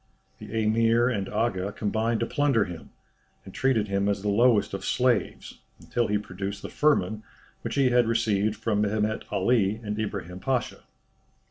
The 0.39 0.51
Emir 0.59 1.09
and 1.09 1.29
Aga 1.29 1.73
combined 1.73 2.21
to 2.21 2.25
plunder 2.25 2.65
him, 2.65 2.89
and 3.45 3.53
treated 3.53 3.87
him 3.87 4.09
as 4.09 4.23
the 4.23 4.29
lowest 4.29 4.73
of 4.73 4.83
slaves, 4.83 5.59
until 5.79 6.07
he 6.07 6.17
produced 6.17 6.63
the 6.63 6.69
firman 6.69 7.21
which 7.61 7.75
he 7.75 7.89
had 7.91 8.07
received 8.07 8.55
from 8.55 8.81
Mehemet 8.81 9.31
Ali 9.31 9.75
and 9.83 9.99
Ibrahim 9.99 10.39
Pasha. 10.39 10.85